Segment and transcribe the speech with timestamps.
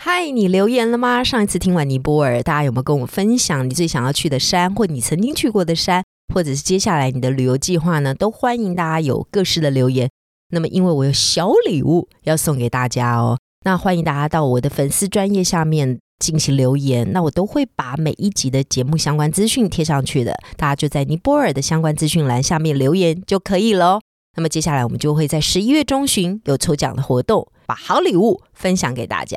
[0.00, 1.24] 嗨，你留言了吗？
[1.24, 8.14] 上一次听完尼泊尔，大家有没有跟我分享你最想要去的山，或你曾经去过的山，或者是接下来你的旅游计划呢？
[8.14, 10.08] 都欢迎大家有各式的留言。
[10.50, 23.98] 那么，因为我有小礼物要送给大家哦，那欢迎大家到我的粉丝专业下面进行留言，那我都会把每一集的节目相关资讯贴上去的，大家就在尼泊尔的相关资讯栏下面留言就可以了。
[24.36, 29.36] 那么接下来我们就会在十一月中旬有抽奖的活动，把好礼物分享给大家。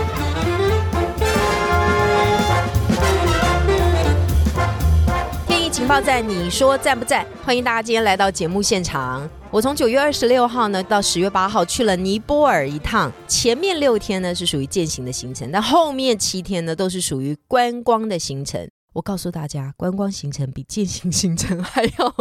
[5.91, 7.27] 报站，你说在不在？
[7.43, 9.29] 欢迎大家今天来到节目现场。
[9.49, 18.69] 我从九月二十六号呢到十月八号去了尼泊尔一趟，前面六天呢是属于践行的行程，但后面七天呢都是属于观光的行程。
[18.93, 22.15] 我告诉大家，观光行程比践行行程还要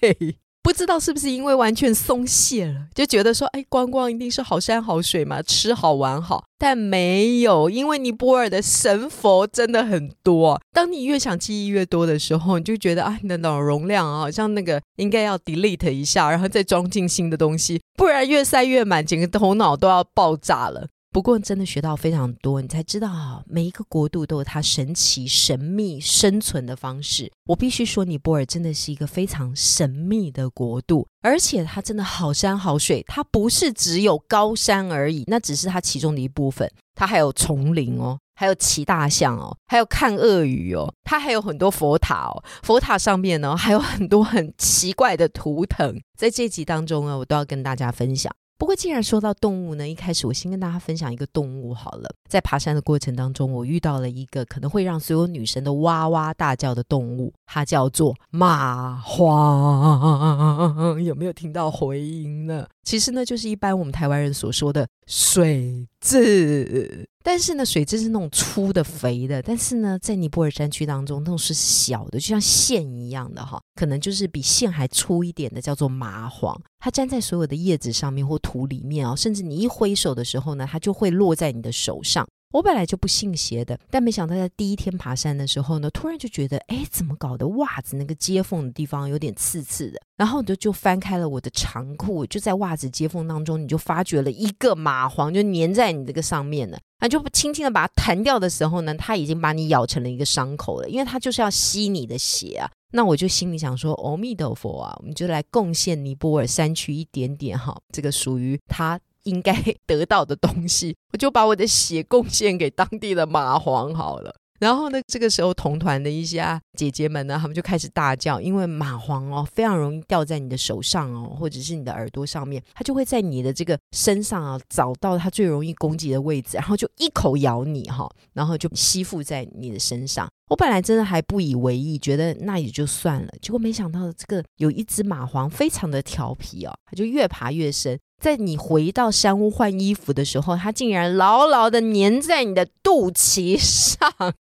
[0.00, 0.38] 累。
[0.62, 10.60] 不知道是不是因为完全松懈了，就觉得说，哎，观光一定是好山好水嘛，吃好玩好，但没有，因为尼泊尔的神佛真的很多。
[10.72, 20.88] 当你越想记忆越多的时候，你就觉得啊，你的脑容量啊，好像那个应该要 delete 一下，然后再装进新的东西，不然越塞越满，整个头脑都要爆炸了。
[21.12, 27.32] 不过，真的学到非常多，你才知道每一个国度都有它神奇、神秘生存的方式。
[27.46, 36.70] 我必须说，尼泊尔真的是一个非常神秘的国度，而且它真的好山好水，它不是只有高山而已，那只是它其中的一部分。
[36.94, 46.00] 它还有丛林哦，还有骑大象哦，还有看鳄鱼哦，它还有很多佛塔哦，佛塔上面呢还有很多很奇怪的图腾。
[46.16, 48.32] 在这集当中呢，我都要跟大家分享。
[48.60, 52.14] 不过，既然说到动物呢，一开始我先跟大家分享一个动物好了。
[52.28, 61.00] 在爬山的过程当中，我遇到了一个可能会让所有女生都哇哇大叫的动物，它叫做蚂蟥。
[61.00, 62.66] 有没有听到回音呢？
[62.82, 67.06] 其实呢，就是一般我们台湾人所说的水蛭。
[67.22, 69.42] 但是呢，水蛭是那种粗的、肥的。
[69.42, 76.58] 但是呢，在尼泊尔山区当中，那种是小的，就像线一样的哈，可能就是比线还粗一点的，叫做蚂蟥。
[76.78, 82.26] 它粘在所有的叶子上面或土里面哦，甚至你一挥手的时候呢，它就会落在你的手上。
[82.52, 87.46] 我本来就不信邪的，但没想到在第一天爬山的时候呢，突然就觉得，哎，怎么搞的？
[87.46, 90.00] 袜子那个接缝的地方有点刺刺的。
[90.16, 96.76] 然后你就就翻开了我的长裤，就在袜子接缝当中，你就发觉了一个蚂蟥，就粘在你这个上面了。
[97.00, 102.70] 那就不轻轻的把它弹掉的时候呢，它已经把你咬成了一个伤口了，因为它就是要吸你的血啊。
[102.92, 109.00] 那我就心里想说，阿弥陀佛啊，我们就来贡献尼泊尔山区一点点哈，这个属于它。
[109.24, 109.54] 应该
[109.86, 114.34] 得到的东西，我就把我的血贡献给当地的蚂蟥好了。
[114.60, 116.44] 然后呢，这个时候同团的一些
[116.76, 130.28] 姐姐们呢，他们就开始大叫，因为蚂蟥哦，非常容易掉在你的手上哦，或者是你的耳朵上面，它就会在你的这个身上啊找到它最容易攻击的位置，然后就一口咬你哈，然后就吸附在你的身上。
[130.50, 137.98] 我本来真的还不以为意，觉得那也就算了，结果没想到这个有一只蚂蟥非常的调皮哦，它就越爬越深。
[138.22, 144.12] 在你回到山屋换衣服的时候，它竟然牢牢的粘在你的肚脐上。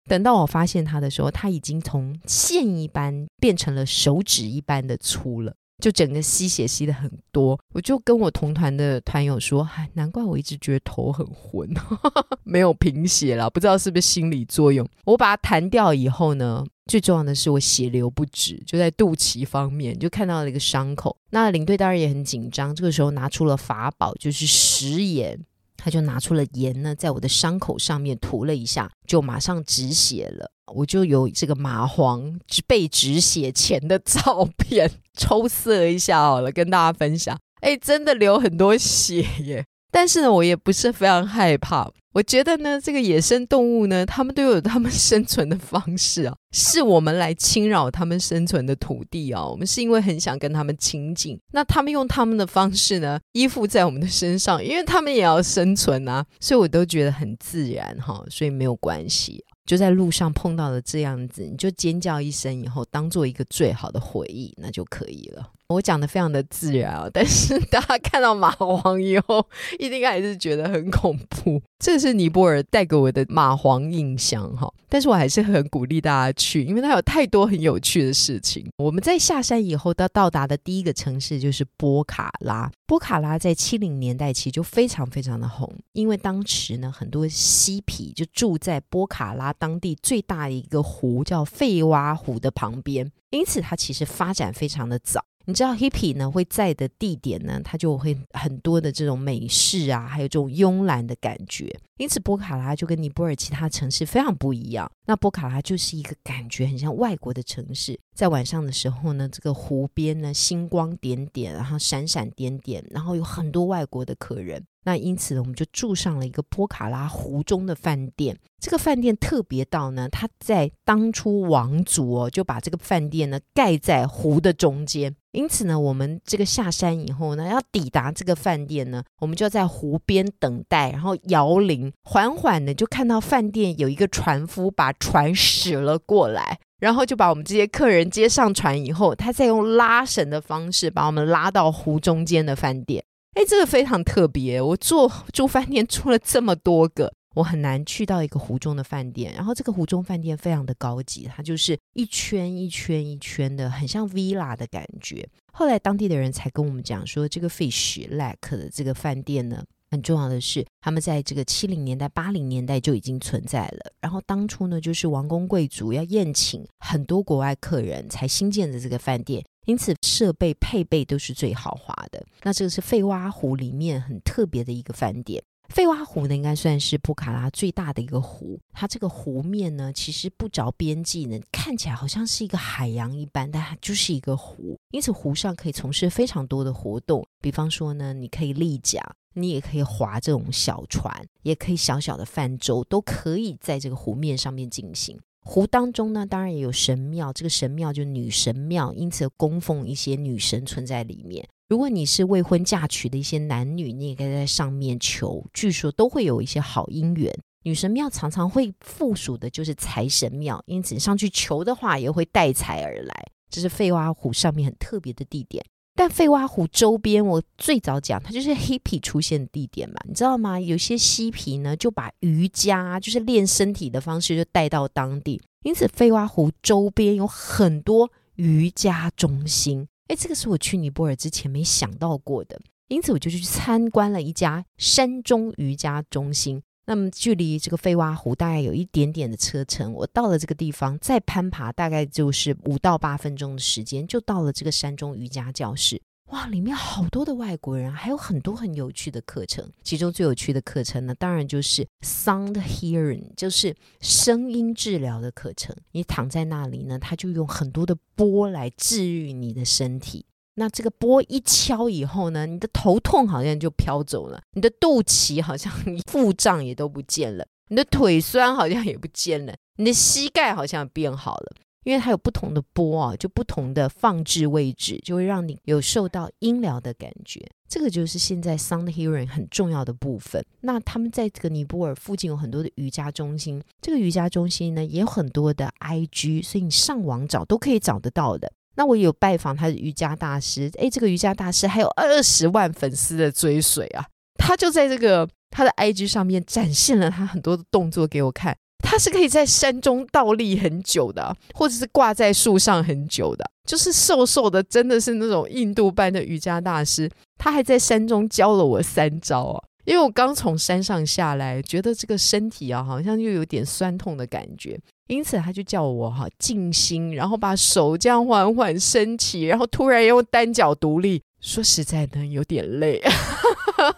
[0.09, 5.55] 等到我发现它的时候，它已经从线一般变成了手指一般的粗了。
[5.83, 11.69] 就整个吸血吸的很多，我就跟我同团的团友说：“哎，难怪我一直觉得头很昏，
[12.45, 21.17] 没有贫血了，不知道是不是心理作用。”我把它弹掉以后呢，最重要的是我血流不止，就在肚脐方面就看到了一个伤口。
[21.31, 25.37] 那领队当然也很紧张，这个时候拿出了法宝，就是食盐。
[25.84, 30.48] 他就拿出了盐呢，在我的伤口上面涂了一下，就马上止血了。
[30.72, 32.38] 我就有这个蚂蟥
[32.69, 34.88] 被止血前的照片，
[35.19, 37.36] 抽色一下好了，跟大家分享。
[37.62, 39.66] 哎，真的流很多血耶！
[39.92, 41.89] 但是呢，我也不是非常害怕。
[42.15, 49.47] 我觉得呢，这个野生动物呢，他们都有他们生存的方式啊，是我们来侵扰他们生存的土地啊。
[49.47, 59.42] 我们是因为很想跟他们亲近，那他们用他们的方式呢，依附在我们的身上，因为他们也要生存啊，所以我都觉得很自然哈，所以没有关系。
[59.65, 65.48] 就在路上碰到了这样子，你就尖叫一声，以后当做一个最好的回忆，那就可以了。
[65.72, 69.47] 我讲的非常的自然啊，但是大家看到蚂蟥以后，
[69.78, 71.60] 一定还是觉得很恐怖。
[71.78, 78.65] 这是尼泊尔带给我的蚂蟥印象哈，但是我还是很鼓励大家去，因为它有太多很有趣的事情。
[78.78, 82.71] 我们在下山以后到到达的第一个城市就是波卡拉。
[82.86, 95.24] 波卡拉在七零年代起就非常非常的红，因为当时呢很多嬉皮就住在波卡拉当地最大的一个湖叫费洼湖的旁边，因此它其实发展非常的早。
[95.47, 101.74] 你知道 hippie 呢会在的地点呢，它就会很多的这种美式啊，还有这种慵懒的感觉。
[101.98, 104.91] 因此波卡拉就跟尼泊尔其他城市非常不一样。
[105.07, 114.65] 那波卡拉就是一个感觉很像外国的城市，在晚上的时候呢，这个湖边呢星光点点，然后闪闪点点，然后有很多外国的客人。
[114.84, 118.37] 那因此呢，我们就住上了一个波卡拉湖中的饭店。
[118.59, 125.15] 这个饭店特别到呢，它在当初王族哦就把这个饭店呢盖在湖的中间。
[125.31, 143.04] 因此呢，我们这个下山以后呢，要抵达这个饭店呢，我们就要在湖边等待，然后摇铃，缓缓的就看到饭店有一个船夫把船驶了过来，然后就把我们这些客人接上船以后，他再用拉绳的方式把我们拉到湖中间的饭店。
[143.34, 144.60] 哎，这个非常特别。
[144.60, 149.33] 我住住饭店住了这么多个，我很难去到一个湖中的饭店。
[149.34, 155.27] 然后这个湖中饭店非常的高级，它就是一圈一圈一圈的，很像 villa 的感觉。
[155.54, 163.92] 后来当地的人才跟我们讲说，这个 Fish Lake 的这个饭店呢，很重要的是，他们在这个七零年代、八零年代就已经存在了。
[164.00, 169.44] 然后当初呢，就是王公贵族要宴请很多国外客人才新建的这个饭店。
[169.66, 172.24] 因此，设备配备都是最豪华的。
[172.42, 175.41] 那这个是费洼湖里面很特别的一个饭店。
[175.72, 178.60] 费洼湖呢，应该算是布卡拉最大的一个湖。
[178.72, 184.78] 它这个湖面呢，其实不着边际呢，看起来好像是一个海洋一般，但它就是一个湖。
[184.91, 189.03] 因此，湖上可以从事非常多的活动，比方说呢，你可以立桨，
[189.33, 195.19] 你也可以划这种小船，也可以小小的泛舟，都可以在这个湖面上面进行。
[195.45, 201.48] 湖当中呢，当然也有神庙，这个神庙就女神庙，因此供奉一些女神存在里面。
[201.72, 207.34] 如果你是未婚嫁娶的一些男女，你也可以在上面求，据说都会有一些好姻缘。
[207.63, 213.24] 女神庙常常会附属的就是财神庙，因此上去求的话，也会带财而来。
[213.48, 215.65] 这是费洼湖上面很特别的地点。
[215.95, 220.60] 但费洼湖周边，我最早讲它就是黑皮出现的地点嘛，你知道吗？
[220.60, 225.41] 有些嬉皮呢就把瑜伽，就是练身体的方式，就带到当地。
[225.65, 229.89] 因此，费洼湖周边有很多瑜伽中心。
[230.09, 232.60] 哎，这个是我去尼泊尔之前没想到过的。
[232.89, 236.63] 因此，我就去参观了一家山中瑜伽中心。
[236.84, 239.93] 那么，距离这个费洼湖大概有一点点的车程。
[239.93, 246.03] 我到了这个地方，再攀爬大概就是五到八分钟的时间，就到了这个山中瑜伽教室。
[246.33, 249.71] 哇，里面好多的外国人，还有很多很有趣的课程。
[249.83, 255.77] 其中最有趣的课程呢，当然就是 sound hearing，就是声音治疗的课程。
[255.91, 260.25] 你躺在那里呢，他就用很多的波来治愈你的身体。
[260.55, 265.71] 那这个波一敲以后呢，你的头痛好像就飘走了，你的肚脐好像
[266.11, 271.52] 腹胀也都不见了，你的腿酸好像也不见了，你的膝盖好像变好了，
[271.85, 277.45] 因为它有不同的波啊，就不同的放置位置，就会让你有受到音疗的感觉。
[277.69, 280.45] 这个就是现在 sound hearing 很重要的部分。
[280.61, 288.52] 那他们在这个尼泊尔附近有很多的瑜伽中心，这个瑜伽中心呢也有很多的 IG，所以你上网找都可以找得到的。
[288.75, 294.07] 那我有拜访他的瑜伽大师，诶，这个瑜伽大师还有二十万粉丝的追随啊！
[294.35, 298.57] 他就在这个他的 IG 上面展现了他很多的动作给我看。
[298.83, 307.09] 他是可以在山中倒立很久的，或者是挂在树上很久的，就是瘦瘦的，真的是那种印度般的瑜伽大师。
[307.39, 309.65] 他还在山中教了我三招啊！
[309.85, 314.79] 因为我刚从山上下来，觉得这个身体啊，好像又有点酸痛的感觉。
[315.09, 321.23] 因此，他就叫我哈静心，然后把手这样缓缓升起，然后突然用单脚独立。
[321.43, 323.03] 说实在的，有点累，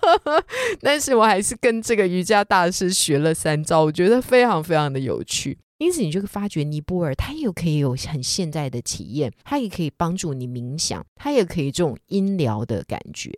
[0.80, 5.58] 但是我还是跟这个瑜伽大师学了三招，我觉得非常非常的有趣。
[5.76, 13.30] 因此，你就会发觉尼泊尔它也可以有很现代的体验，它也可以帮助你冥想，它也可以这种音疗的感觉。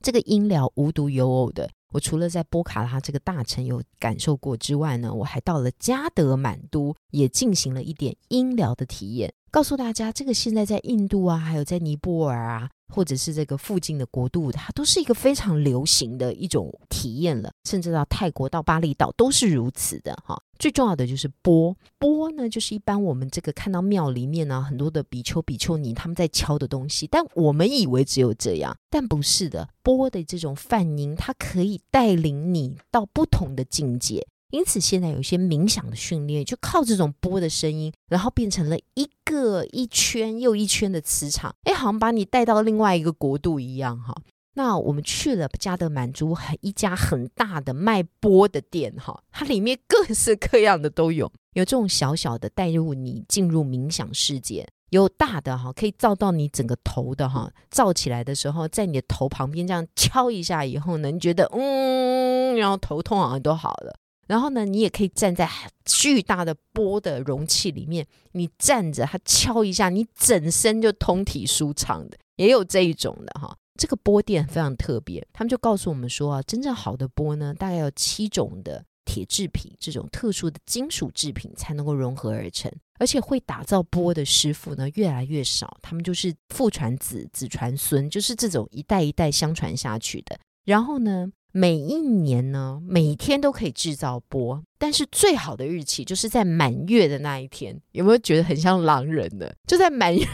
[0.00, 1.68] 这个音疗无独有偶的。
[1.92, 9.34] 我除了在波卡拉这个大城有感受过之外呢，我还到了加德满都，也进行了一点音疗的体验。
[9.50, 12.70] 告诉大家，这个现在在印度啊，还有在尼泊尔啊。
[12.92, 20.36] 或者是这个附近的国度，它都是一个非常流行的一种体验了，甚至到泰国、到巴厘岛都是如此的哈。
[20.58, 29.68] 最重要的就是钵，钵呢就是一般我们这个看到庙里面呢很多的比丘、比丘尼他们在敲的东西，但我们以为只有这样，但不是的。
[29.84, 34.26] 钵的这种泛音，它可以带领你到不同的境界。
[34.50, 44.14] 因此，现在有一些冥想的训练，就靠这种波的声音，然后变成了一个一圈又一圈的磁场，哎，好像把你带到另外一个国度一样哈。
[44.54, 63.94] 那我们去了加德满珠，很一家很大的卖波的店哈，它里面各式各样的都有，有这种小小的带入你进入冥想世界，有大的哈，可以照到你整个头的哈，照起来的时候，在你的头旁边这样敲一下以后呢，你觉得嗯，然后头痛好像都好了。
[64.30, 65.50] 然后呢，你也可以站在
[65.84, 73.56] 巨大的波的容器里面，你站着，它敲一下，你整身就通体舒畅的，也有这一种的哈。
[73.74, 82.70] 这个波垫非常特别，他们就告诉我们说啊，真正好的波呢，大概有七种的铁制品，这种特殊的金属制品才能够融合而成，
[83.00, 90.38] 而且会打造波的师傅呢越来越少，他们就是父传子，子传孙，就是这种一代一代相传下去的。
[90.64, 91.32] 然后呢？
[91.52, 97.80] 每一年呢，每天都可以制造波，但是最好的日期就是在满月的那一天。
[97.92, 99.52] 有没有觉得很像狼人的？
[99.66, 100.26] 就在满月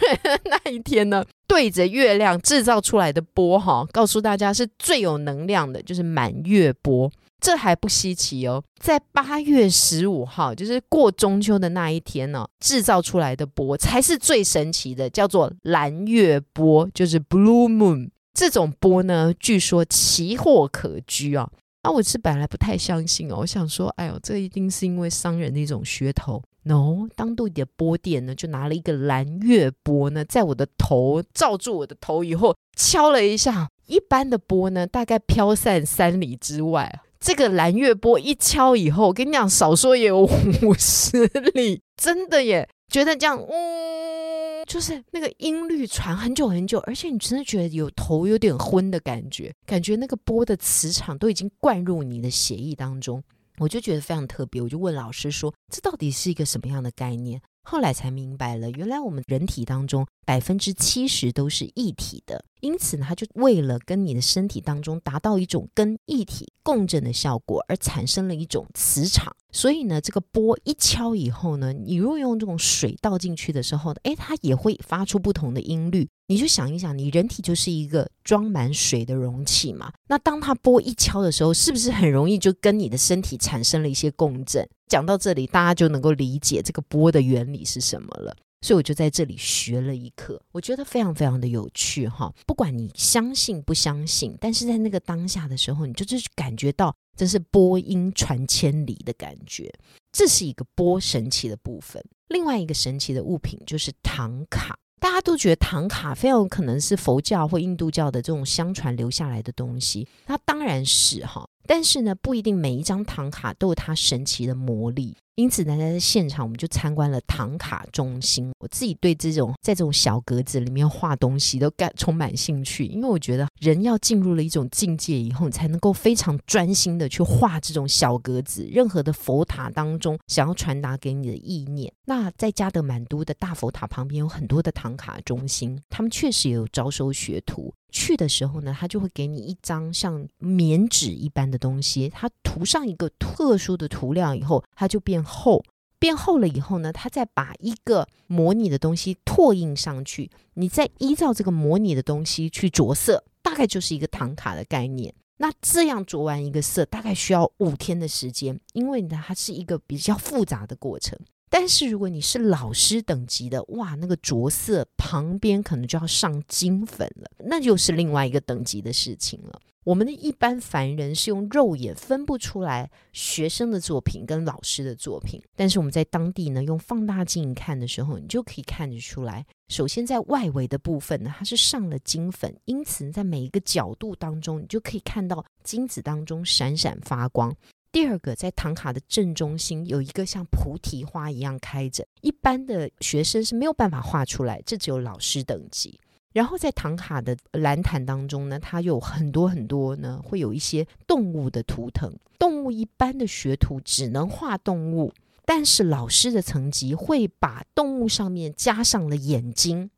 [0.44, 7.10] 那一天呢，对着月亮制造出来的波，哈，告诉大家是最有能量的，就是满月波。
[7.38, 18.08] 这还不稀奇哦，在八月十五号，就是过中秋的那一天呢，制造出来的波才是最神奇的，叫做蓝月波，就是 Blue Moon。
[18.36, 21.50] 这种波呢，据说奇货可居啊！
[21.82, 26.42] 那我是本来不太相信哦，我想说，哎呦，这一定是因为商人的一种噱头。
[26.64, 33.70] No，当地的波点呢，就拿了一个蓝月波呢，在我的头罩住我的头以后，敲了一下。
[33.86, 42.68] 一般的波呢，大概飘散三里之外，这个蓝月波一敲以后，我跟你讲，少说也有五十里，真的耶！
[42.88, 44.64] 觉得这样，嗯。
[44.66, 53.22] 就是那个音律传很久很久，而且你真的觉得有头有点昏的感觉，感觉那个波的磁场都已经灌入你的血液当中，
[53.58, 54.60] 我就觉得非常特别。
[54.60, 62.44] 我就问老师说：“这到底是一个什么样的概念？”后来才明白了，原来我们人体当中百分之七十都是一体的。
[62.66, 69.34] 因此呢，它就为了跟你的身体当中达到一种跟一体共振的效果，而产生了一种磁场。
[69.52, 76.08] 所以呢，这个波一敲以后呢，你如果用这种水倒进去的时候，诶，它也会发出不同的音律。
[76.26, 79.92] 你就想一想，你人体就是一个装满水的容器嘛。
[80.08, 84.68] 那当它波一敲的时候，是不是很容易就跟你的身体产生了一些共振？
[84.88, 88.36] 讲到这里，大家就能够理解这个波的原理是什么了。
[88.62, 92.32] 所以我就在这里学了一课，我觉得非常非常的有趣哈。
[92.46, 99.72] 不管你相信不相信，但是在那个当下的时候，你就是感觉到这是波音传千里的感觉，
[100.10, 102.02] 这是一个波神奇的部分。
[102.28, 111.48] 另外一个神奇的物品就是唐卡，大家都觉得唐卡非常有可能是佛教或印度教的这种相传留下来的东西，那当然是哈。
[111.66, 115.16] 但是呢，不一定每一张唐卡都有它神奇的魔力。
[115.34, 118.50] 因此呢，在现场我们就参观了唐卡中心。
[118.58, 128.66] 我自己对这种在这种小格子里面画东西都感充满兴趣，因为我觉得人要进入了一种境界以后，才能够非常专心的去画这种小格子。
[128.72, 137.74] 任何的佛塔当中想要传达给你的意念，那在加德满都的大佛塔旁边有很多的唐卡中心，他们确实也有招收学徒。
[137.98, 145.64] 去的时候呢，他就会给你一张像棉纸一般的东西，它涂上一个特殊的涂料以后，它就变厚。
[145.98, 155.14] 变厚了以后呢，他再把一个模拟的东西拓印上去，你再依照这个模拟的东西去着色，大概就是一个唐卡的概念。
[155.38, 161.18] 那这样着完一个色，大概需要五天的时间，因为呢，它是一个比较复杂的过程。
[161.48, 169.60] 但是如果你是老师等级的，哇，那个着色旁边可能就要上金粉了，那就是另外一个等级的事情了。
[169.84, 179.46] 我们的一般凡人是用肉眼分不出来学生的作品跟老师的作品，但是我们在当地呢，用放大镜看的时候，你就可以看得出来。
[179.68, 187.54] 首先在外围的部分呢，它是上了金粉，因此在每一个角度当中，你就可以看到金子当中闪闪发光。
[187.96, 195.98] 第二个，在唐卡的正中心有一个像菩提花一样开着，一般的学生是没有办法画出来，这只有老师等级。
[196.34, 202.14] 然后在唐卡的蓝毯当中呢，它有很多很多呢，会有一些动物的图腾。
[202.38, 205.10] 动物一般的学徒只能画动物，
[205.46, 209.90] 但是老师的层级会把动物上面加上了眼睛，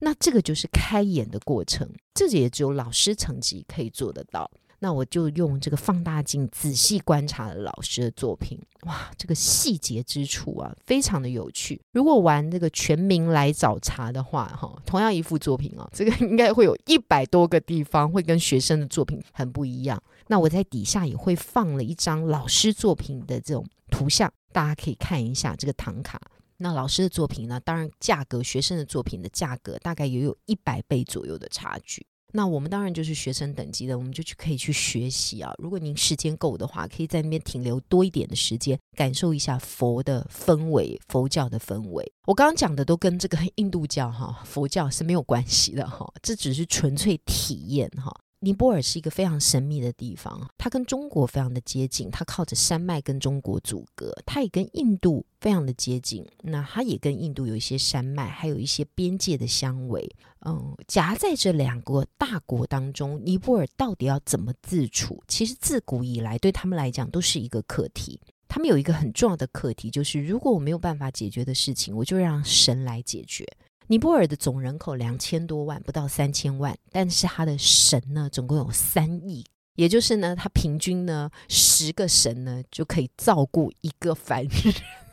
[0.00, 4.50] 那这个就是开眼的过程，这也只有老师层级可以做得到。
[4.78, 11.80] 那我就用这个放大镜仔细观察了老师的作品，哇，这个细节之处啊，非常的有趣。
[11.92, 20.02] 如果玩这个全民来找茬的话，哈，同样一幅作品啊，这个应该会有一百多个地方会跟学生的作品很不一样。
[20.28, 26.20] 那我在底下也会放了一张老师作品的这种图像，大家可以看一下这个唐卡。
[26.58, 32.06] 那老师的作品呢，当然价格，学生的作品的价格大概也有一百倍左右的差距。
[32.32, 35.52] 那我们当然就是学生等级的，我们就去可以去学习啊。
[35.58, 42.12] 如果您时间够的话，可以在那边停留多一点的时间，感受一下佛的氛围、佛教的氛围。
[42.26, 48.14] 我刚刚讲的都跟这个 印度教哈、佛教是没有关系的哈，这只是纯粹体验哈。
[48.40, 60.08] 尼泊尔是一个非常神秘的地方，它跟中国非常的接近，它靠着山脉跟中国阻隔，它也跟印度非常的接近，那它也跟印度有一些山脉，还有一些边界的相围。
[60.44, 65.22] 嗯，夹在这两个大国当中，尼泊尔到底要怎么自处？
[65.26, 68.20] 其实自古以来对他们来讲都是一个课题。
[68.48, 73.44] 他们有一个很重要的课题，就是如果我没有办法解决的事情，我就让神来解决。
[73.88, 79.44] 尼泊尔的总人口两千多万，不到三千万，但是他的神呢，总共有三亿，
[79.76, 84.44] 也就是呢，他平均呢，十个神呢就可以照顾一个凡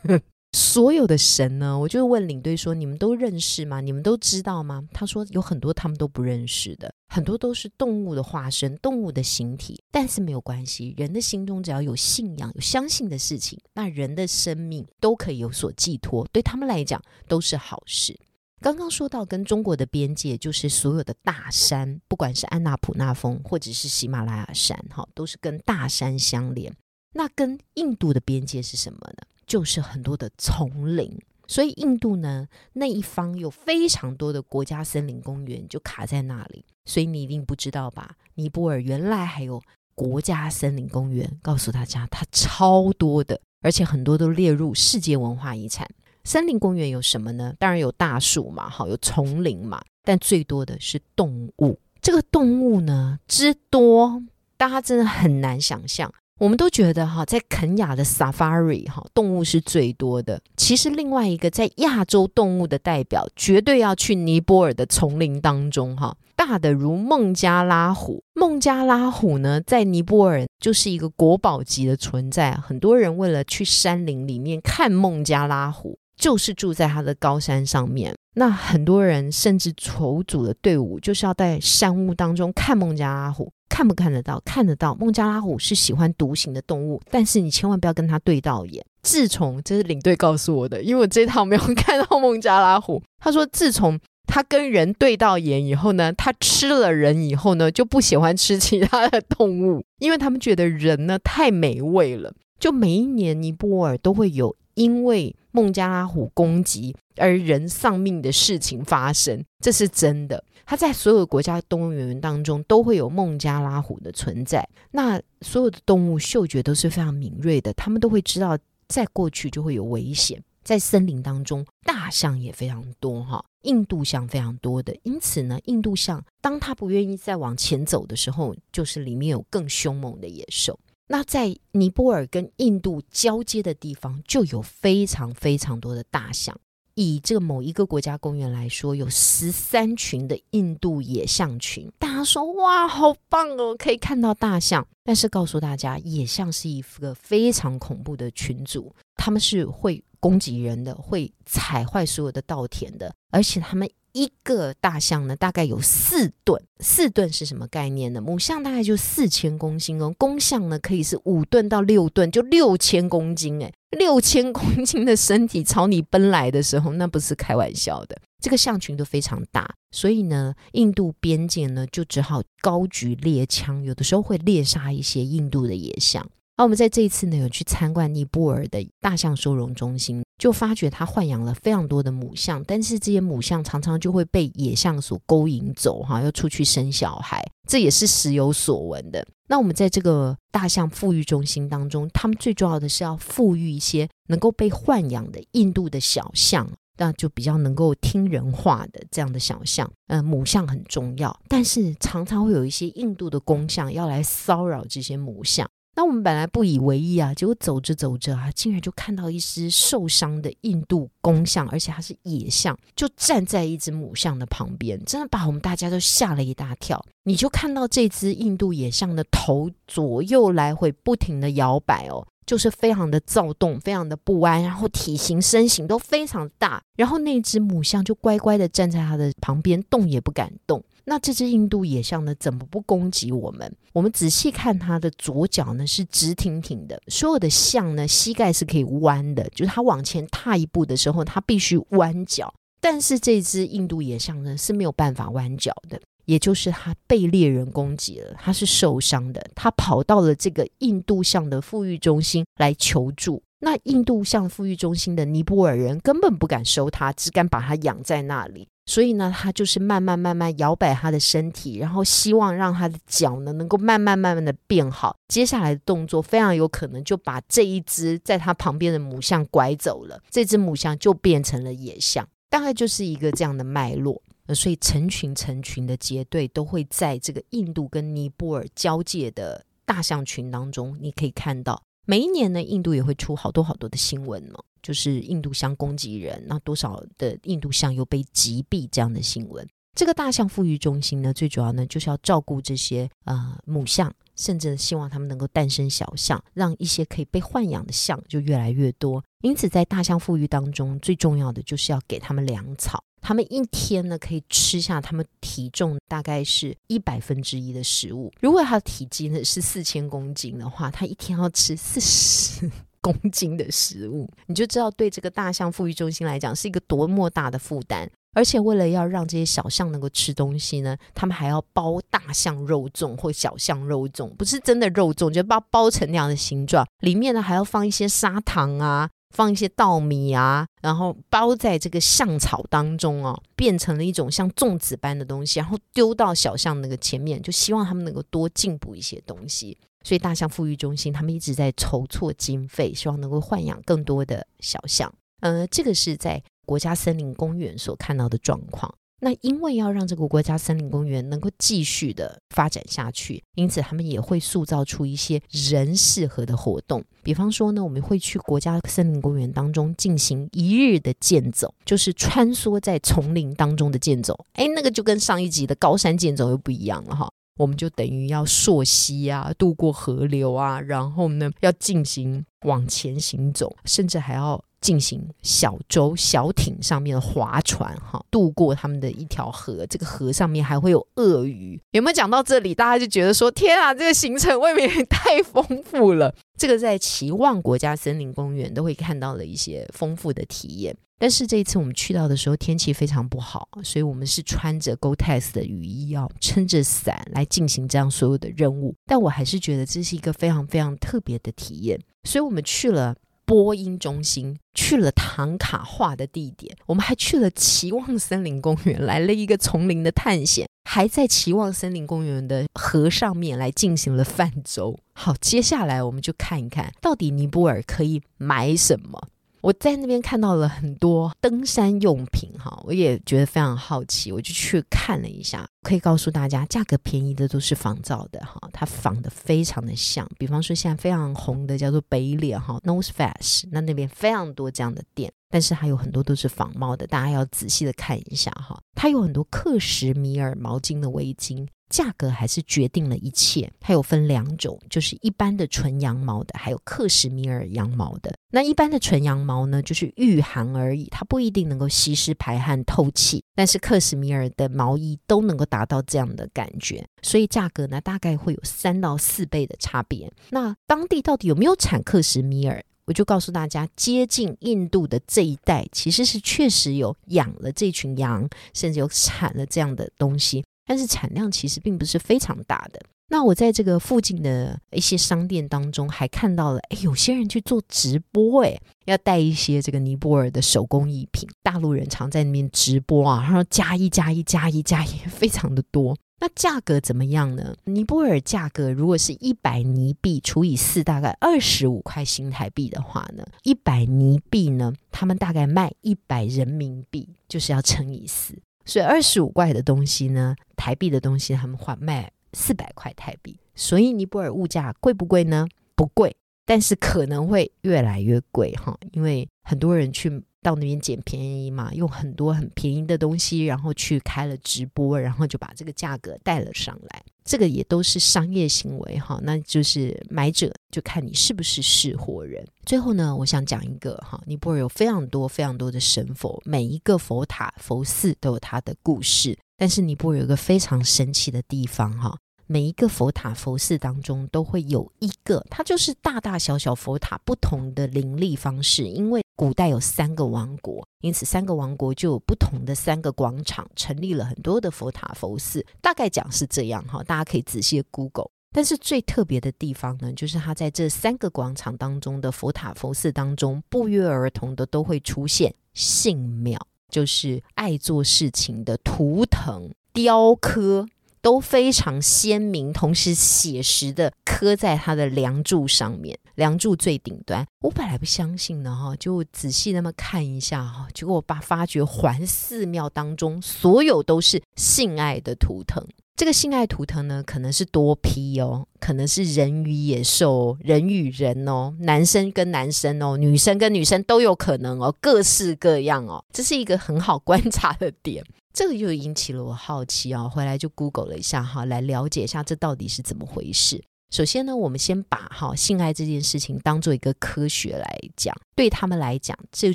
[0.02, 0.20] 人。
[0.52, 3.80] 所有的神呢，我就问领队说：“你们都认识吗？
[3.80, 9.82] 你们都知道吗？”他说：“有很多他们都不认识的，很多都是动物的化身，动物的形体。
[9.90, 18.16] 但是没有关系，人的心中只要有信仰、有相信的事情，那人的生命都可以有所寄托，对他们来讲都是好事。”
[18.64, 26.74] 刚刚说到跟中国的边界，就是所有的大山，不管是安纳普纳峰或者是喜马拉雅山，哈，都是跟大山相连。
[27.12, 29.26] 那跟印度的边界是什么呢？
[29.46, 31.14] 就是很多的丛林。
[31.46, 36.64] 所以印度呢那一方有非常多的国家森林公园，就卡在那里。
[36.86, 38.16] 所以你一定不知道吧？
[38.36, 39.60] 尼泊尔原来还有
[39.94, 45.86] 国家森林公园，告诉大家，它超多的，而且很多都列入世界文化遗产。
[46.24, 47.54] 森林公园有什么呢？
[47.58, 51.78] 当然有大树嘛，好有丛林嘛，但最多的是动物。
[52.00, 54.22] 这个动物呢之多，
[54.56, 56.12] 大家真的很难想象。
[56.40, 60.40] 我们都觉得哈，在肯雅的 Safari 哈，动物是最多的。
[60.56, 68.22] 其实另外一个在亚洲动物的代表，绝对要去尼泊尔的丛林当中哈，大的如孟加拉虎。
[68.34, 72.52] 孟加拉虎呢，在尼泊尔就是一个国宝级的存在。
[72.54, 75.98] 很多人为了去山林里面看孟加拉虎。
[76.16, 84.40] 就是住在它的高山上面，那很多人甚至筹组的队伍，就是要在山屋当中看孟加拉虎，看不看得到？
[84.44, 84.94] 看得到。
[84.94, 88.84] 孟加拉虎是喜欢独行的动物，但是你千万不要跟它对到眼。
[89.02, 93.02] 自从这是领队告诉我的，因为我这趟没有 看到孟加拉虎。
[93.18, 102.32] 他说，自从他跟人对到眼以后呢，他吃了人以后呢，就不喜欢吃其他的动物，因为他们觉得人呢太美味了。
[102.58, 110.44] 就每一年尼泊尔都会有因为孟加拉虎攻击而人丧命的事情发生，这是真的。
[110.66, 114.68] 它在所有国家动物园当中都会有孟加拉虎的存在。
[114.90, 120.42] 那所有的动物嗅觉都是非常敏锐的，他们都会知道再过去就会有危险。
[120.64, 124.96] 在森林当中，大象也非常多哈，印度象非常多的。
[125.04, 130.76] 因此呢，印度象当它不愿意再往前走的时候，就是里面有更凶猛的野兽。
[131.06, 136.58] 那在尼泊尔跟印度交接的地方，就有非常非常多的大象。
[136.94, 141.90] 以这个某一个国家公园来说，有十三群的印度野象群。
[141.98, 144.86] 大家说哇，好棒哦，可以看到大象。
[145.02, 153.90] 但是告诉大家，野象是一个非常恐怖的群组，他们是会攻击人的，会踩坏所有的稻田的，而且他们。
[154.14, 156.62] 一个大象呢，大概有四吨。
[156.78, 158.20] 四吨是什么概念呢？
[158.20, 168.16] 母象大概就四千公斤哦，公象呢可以是五吨到六吨，就六千公斤诶，六千公斤的身体朝你奔来的时候，那不是开玩笑的。
[168.40, 176.24] 这个象群都非常大，所以呢，印度边界呢就只好高举猎枪，有的时候会猎杀一些印度的野象。
[176.56, 189.26] 而我们在这一次呢，有去参观尼泊尔的大象收容中心，就发觉他豢养了非常多的母象，但是这些母象常常就会被野象所勾引走，哈，要出去生小孩，这也是时有所闻的。
[189.48, 199.90] 那我们在这个大象富裕中心当中，他们最重要的是要富裕一些能够被豢养的印度的小象，那就比较能够听人话的这样的小象。
[200.08, 205.66] 呃，母象很重要，但是常常会有一些印度的公象要来骚扰这些母象。
[205.96, 217.04] 那我们本来不以为意啊，结果走着走着啊，竟然就看到一只受伤的印度公象，而且它是野象，就站在一只母象的旁边，真的把我们大家都吓了一大跳。
[217.22, 230.82] 你就看到这只印度野象的头左右来回不停的摇摆哦，就是非常的躁动，非常的不安，然后体型身形都非常大，然后那只母象就乖乖的站在它的旁边，动也不敢动。
[231.06, 233.70] 那这只印度野象呢，怎么不攻击我们？
[233.92, 242.52] 我们仔细看它的左脚呢是直挺挺的，所有的象呢膝盖是可以弯的，就是它往前踏一步的时候，它必须弯脚。
[242.80, 253.42] 但是这只印度野象呢是没有办法弯脚的，也就是他被猎人攻击了，他是受伤的，他跑到了这个印度象的富裕中心来求助。
[253.60, 258.68] 那印度象富裕中心的尼泊尔人根本不敢收他，只敢把他养在那里。
[258.86, 265.16] 所以呢，他就是慢慢慢慢摇摆他的身体，然后希望让他的脚呢能够慢慢慢慢的变好。
[265.28, 274.20] 接下来的动作非常有可能就把这一只在他旁边的母象拐走了，这只母象就变成了野象，大概就是一个这样的脉络。
[274.52, 281.80] 所以成群成群的结队都会在这个印度跟尼泊尔交界的大象群当中，你可以看到。
[282.06, 289.66] 每一年呢，印度也会出好多好多的新闻嘛，就是印度象攻击人，那多少的印度象又被击毙这样的新闻。
[289.94, 299.24] 这个大象富裕中心呢，最主要呢就是要照顾这些呃母象，甚至希望他们能够诞生小象，让一些可以被豢养的象就越来越多。
[299.40, 303.02] 因此，在大象富裕当中，最重要的就是要给他们粮草。
[303.26, 308.30] 他们一天呢可以吃下他们体重大概是一百分之一的食物。
[308.38, 318.10] 如果他的体积呢是四千公斤的话，他一天要吃四十公斤的食物，你就知道对这个大象富裕中心来讲是一个多么大的负担。
[318.36, 329.08] 而且为了要让这些小象能够吃东西呢，他们还要包大象肉粽或小象肉粽，不是真的肉粽，就把它包成那样的形状，里面呢还要放一些砂糖啊。
[329.34, 339.76] 放一些稻米啊，然后包在这个象草当中哦，变成了一种像粽子般的东西，然后丢到小象那个前面，就希望他们能够多进补一些东西。
[340.04, 345.12] 所以大象富裕中心他们一直在筹措经费，希望能够豢养更多的小象。
[345.40, 348.94] 呃，这个是在国家森林公园所看到的状况。
[349.24, 357.02] 那因为要让这个国家森林公园能够继续的发展下去，因此他们也会塑造出一些人适合的活动。
[357.22, 364.38] 比方说呢，我们会去国家森林公园当中进行一日的健走，就是穿梭在丛林当中的健走。
[364.52, 367.26] 哎，那个就跟上一集的高山健走又不一样了哈。
[367.56, 374.62] 我们就等于要溯溪啊，渡过河流啊，然后呢要进行往前行走，甚至还要。
[374.84, 379.86] 进行小舟、小艇上面的划船，哈，渡过他们的一条河。
[379.86, 381.80] 这个河上面还会有鳄鱼。
[381.92, 386.34] 有没有讲到这里，大家就觉得说：天啊，这个行程未免也太丰富了。
[386.58, 390.94] 这个在奇望国家森林公园都会看到了一些丰富的体验。
[391.18, 398.94] 但是这一次我们去到的时候，天气非常不好，所以我们是穿着 g o t e s 的雨衣，哦，撑着伞来进行这样所有的任务。
[399.06, 401.98] 但我还是觉得这是一个非常非常特别的体验。
[402.24, 403.16] 所以我们去了。
[403.44, 414.98] 播音中心去了唐卡画的地点，我们还去了期望森林公园，来了一个丛林的探险，还在期望森林公园的河上面来进行了泛舟。
[415.12, 419.28] 好，接下来我们就看一看到底尼泊尔可以买什么。
[419.64, 425.66] 我在那边看到了很多登山用品，哈，我也觉得非常好奇，我就去看了一下。
[425.82, 430.28] 可以告诉大家，价格便宜的都是仿造的，哈，它仿的非常的像。
[430.38, 438.78] 比方说，现在非常红的叫做北脸，哈，Nose Face，那那边非常多这样的店，但是还有很多都是仿冒的，大家要仔细的看一下，哈。
[438.94, 441.66] 它有很多克什米尔毛巾的围巾。
[441.88, 443.70] 价格还是决定了一切。
[443.80, 448.34] 它有分两种，就是一般的纯羊毛的，还有克什米尔羊毛的。
[448.50, 453.42] 那一般的纯羊毛呢，就是御寒而已，它不一定能够吸湿排汗透气。
[453.54, 460.32] 但是克什米尔的毛衣都能够达到这样的感觉，所以价格呢大概会有三到四倍的差别。
[460.50, 462.84] 那当地到底有没有产克什米尔？
[463.06, 470.64] 我就告诉大家，接近印度的这一带其实是确实有养了这群羊，甚至有产了这样的东西。
[470.86, 473.00] 但是产量其实并不是非常大的。
[473.28, 481.48] 那我在这个附近的一些商店当中，还看到了，哎，有些人去做直播，哎，要带一些这个尼泊尔的手工艺品。
[481.62, 486.16] 大陆人常在那边直播啊，然后加一加一加一加一，非常的多。
[486.38, 487.74] 那价格怎么样呢？
[487.84, 498.54] 尼泊尔价格如果是一百尼币除以四，大概二十五块新台币的话呢，一百尼币呢，他们大概卖一百人民币，就是要乘以四。
[498.84, 505.66] 所以二十五块的东西呢，台币的东西他们换卖四百块台币，所以尼泊尔物价贵不贵呢？
[505.94, 510.42] 不贵，但是可能会越来越贵哈，因为很多人去。
[510.64, 517.22] 到那边捡便宜嘛，用很多很便宜的东西，然后去开了直播，然后就把这个价格带了上来。
[517.44, 522.66] 这个也都是商业行为哈，那就是买者就看你是不是识货人。
[522.86, 529.58] 最后呢，我想讲一个哈，尼泊尔有非常多非常多的神佛，每一个佛塔佛寺都有它的故事。
[529.76, 532.36] 但是尼泊尔有一个非常神奇的地方哈。
[532.66, 539.04] 每一个佛塔佛寺当中都会有一个，它就是大大小小佛塔不同的灵力方式。
[539.04, 545.84] 因为古代有三个王国，因此三个王国就有不同的三个广场，成立了很多的佛塔佛寺。
[546.00, 548.50] 大概讲是这样哈，大家可以仔细 Google。
[548.72, 561.06] 但是最特别的地方呢，就是它在这三个广场当中的佛塔佛寺当中，不约而同的都会出现信庙，就是爱做事情的图腾雕刻。
[561.40, 567.66] 都非常鲜明，同时写实的刻在它的梁柱上面，梁柱最顶端。
[567.80, 576.04] 我本来不相信的哈，就仔细那么看一下哈，结果我把发觉环寺庙当中所有都是性爱的图腾。
[576.36, 588.44] 这个性爱图腾呢，可能是多批哦，可能是人与野兽、人与人哦，男生跟男生哦，女生跟女生都有可能哦，各式各样哦，这是一个很好观察的点。
[588.72, 594.02] 这个就引起了我好奇哦，回来就 Google 了一下哈，来了解一下这到底是怎么回事。
[594.34, 599.94] 首先呢，我们先把哈性爱这件事情当做一个科学来讲，对他们来讲，这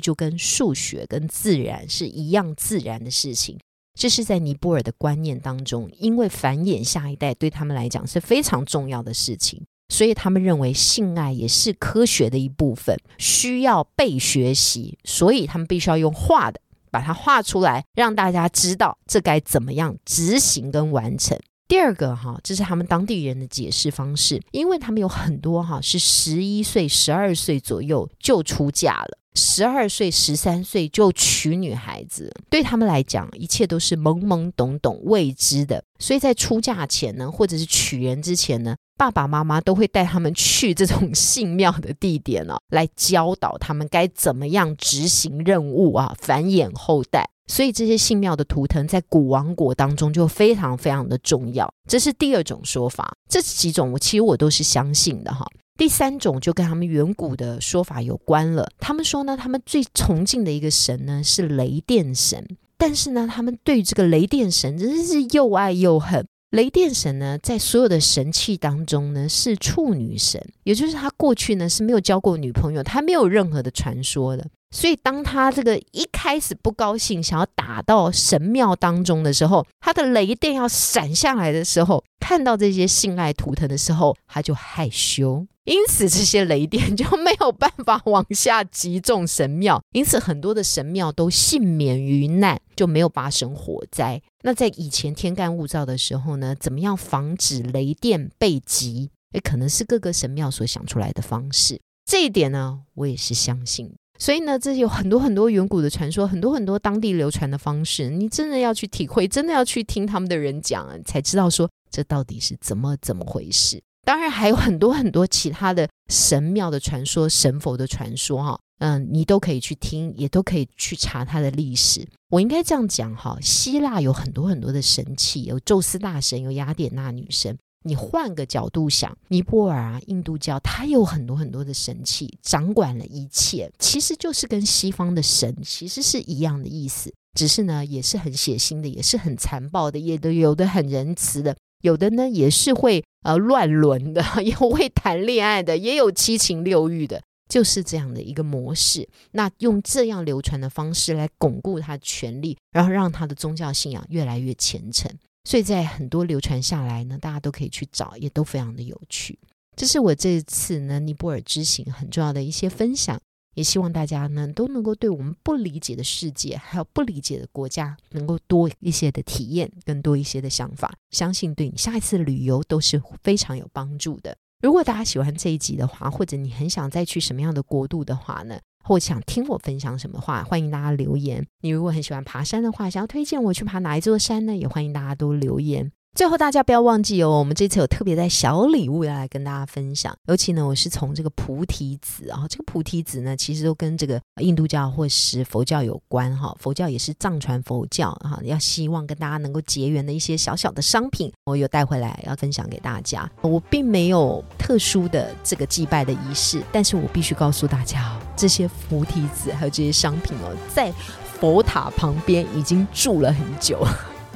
[0.00, 3.58] 就跟数学跟自然是一样自然的事情。
[3.98, 16.58] 这是在尼泊尔的观念当中，因为繁衍下一代对他们来讲是非常重要的事情，所以他们认为性爱也是科学的一部分，需要被学习，所以他们必须要用画的。
[16.90, 21.38] 把它画出来，让大家知道这该怎么样执行跟完成。
[21.70, 35.84] 第二个哈，这是他们当地人的解释方式，因为他们有很多哈是十一岁、十二岁左右就出嫁了，十二岁、十三岁就娶女孩子，对他们来讲，一切都是懵懵懂懂、未知的。
[36.00, 38.74] 所以在出嫁前呢，或者是娶人之前呢。
[38.98, 47.30] 爸爸妈妈都会带他们去这种信庙的地点呢，来教导他们该怎么样执行任务啊，繁衍后代。
[47.50, 51.68] 所以这些信庙的图腾在古王国当中就非常非常的重要。
[51.88, 55.44] 这是第二种说法，这几种我其实我都是相信的哈。
[55.76, 58.70] 第三种就跟他们远古的说法有关了。
[58.78, 62.46] 他们说呢，他们最崇敬的一个神呢是雷电神，
[62.78, 66.24] 但是呢，他们对这个雷电神真是又爱又恨。
[66.50, 74.46] 雷电神呢，在所有的神器当中呢，是处女神，也就是他过去呢是没有交过女朋友，他没有任何的传说的。
[74.70, 94.22] 所以，当他这个一开始不高兴，想要打到神庙当中的时候，他的雷电要闪下来的时候，看到这些性爱图腾的时候，他就害羞，因此这些雷电就没有办法往下击中神庙，因此很多的神庙都幸免于难，就没有发生火灾。
[94.42, 99.10] 那在以前天干物燥的时候呢，怎么样防止雷电被击？
[99.32, 101.80] 也可能是各个神庙所想出来的方式。
[102.04, 103.92] 这一点呢，我也是相信。
[104.20, 108.10] 所以呢，这有很多很多远古的传说，很多很多当地流传的方式。
[108.10, 113.82] 你真的要去体会，真的要去听他们的人讲，才知道说这到底是怎么怎么回事。
[114.04, 122.06] 当然还有很多很多其他的神庙的传说、神佛的传说，哈，嗯，你都可以去听，也都可以去查它的历史。
[122.30, 127.56] 我应该这样讲哈，希腊有很多很多的神器，有宙斯大神，有雅典娜女神。
[127.82, 149.08] 你换个角度想，尼泊尔啊，印度教它有很多很多的神器，掌管了一切，其实就是跟西方的神其实是一样的意思，只是呢，也是很血腥的，也是很残暴的，也都有的很仁慈的，有的呢也是会呃乱伦的， 也会谈恋爱的，也有七情六欲的，就是这样的一个模式。
[149.32, 155.10] 那用这样流传的方式来巩固他的权力，然后让他的宗教信仰越来越虔诚。
[155.44, 159.38] 所以在很多流传下来呢，大家都可以去找，也都非常的有趣。
[159.76, 163.18] 这是我这次呢尼泊尔之行很重要的一些分享，
[163.54, 174.36] 也希望大家呢都能够对我们不理解的世界，还有不理解的国家，能够多一些的体验，更多一些的想法，相信对你下一次旅游都是非常有帮助的。
[174.62, 178.60] 如果大家喜欢这一集的话，或者你很想再去什么样的国度的话呢？
[178.90, 181.46] 或想听我分享什么话，欢迎大家留言。
[181.60, 184.56] 你如果很喜欢爬山的话，想要推荐我去爬哪一座山呢？
[184.56, 185.92] 也欢迎大家多留言。
[186.12, 190.14] 最后，大家不要忘记哦，我们这次有特别的小礼物要来跟大家分享。
[190.26, 196.54] 尤其呢，我是从这个菩提子啊，这个菩提子呢，其实都跟这个印度教或是佛教有关哈。
[196.58, 203.30] 佛教也是藏传佛教哈，要希望跟大家能够结缘的一些小小的商品，我有带回来要分享给大家。
[203.40, 210.92] 我并没有特殊的这个祭拜的仪式，但是我必须告诉大家哦，这些菩提子还有这些商品哦，在
[211.38, 213.86] 佛塔旁边已经住了很久。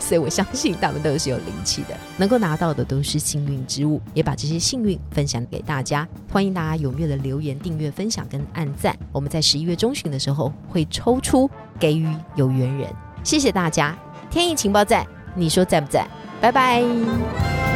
[0.06, 6.06] 所以我相信他们都是有灵气的，能够拿到的都是幸运之物，也把这些幸运分享给大家。
[6.30, 8.94] 欢迎大家踊跃的留言、订阅、分享跟按赞。
[9.10, 12.92] 我们在十一月中旬的时候会抽出给予有缘人，
[13.24, 13.96] 谢谢大家。
[14.30, 16.06] 天意情报站，你说在不在？
[16.38, 17.73] 拜拜。